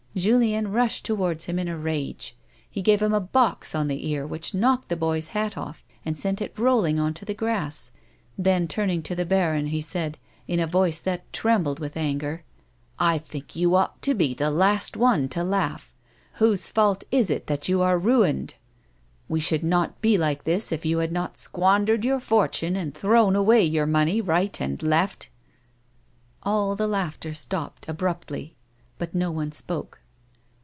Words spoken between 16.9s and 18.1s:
is it that you are